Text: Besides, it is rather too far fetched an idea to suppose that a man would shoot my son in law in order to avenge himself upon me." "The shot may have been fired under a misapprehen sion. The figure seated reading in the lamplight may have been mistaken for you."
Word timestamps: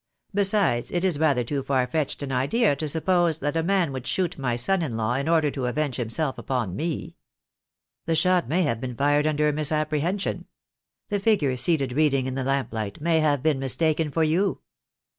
Besides, 0.33 0.89
it 0.89 1.05
is 1.05 1.19
rather 1.19 1.43
too 1.43 1.61
far 1.61 1.85
fetched 1.85 2.23
an 2.23 2.31
idea 2.31 2.75
to 2.75 2.89
suppose 2.89 3.37
that 3.37 3.55
a 3.55 3.61
man 3.61 3.91
would 3.91 4.07
shoot 4.07 4.35
my 4.35 4.55
son 4.55 4.81
in 4.81 4.97
law 4.97 5.13
in 5.13 5.29
order 5.29 5.51
to 5.51 5.67
avenge 5.67 5.97
himself 5.97 6.39
upon 6.39 6.75
me." 6.75 7.17
"The 8.07 8.15
shot 8.15 8.49
may 8.49 8.63
have 8.63 8.81
been 8.81 8.95
fired 8.95 9.27
under 9.27 9.47
a 9.47 9.53
misapprehen 9.53 10.17
sion. 10.17 10.45
The 11.09 11.19
figure 11.19 11.55
seated 11.55 11.93
reading 11.93 12.25
in 12.25 12.33
the 12.33 12.43
lamplight 12.43 12.99
may 12.99 13.19
have 13.19 13.43
been 13.43 13.59
mistaken 13.59 14.09
for 14.09 14.23
you." 14.23 14.61